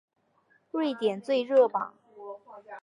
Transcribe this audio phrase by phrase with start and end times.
[0.71, 1.93] 瑞典最热榜。